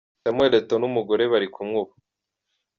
[0.23, 1.93] Samuel Eto'o n'umugore bari kumwe ubu.